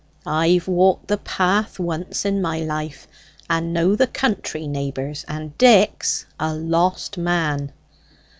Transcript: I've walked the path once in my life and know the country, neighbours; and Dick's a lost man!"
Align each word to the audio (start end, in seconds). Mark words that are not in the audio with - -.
I've 0.25 0.67
walked 0.67 1.09
the 1.09 1.19
path 1.19 1.77
once 1.77 2.25
in 2.25 2.41
my 2.41 2.61
life 2.61 3.07
and 3.47 3.71
know 3.71 3.95
the 3.95 4.07
country, 4.07 4.65
neighbours; 4.65 5.23
and 5.27 5.55
Dick's 5.59 6.25
a 6.39 6.55
lost 6.55 7.19
man!" 7.19 7.71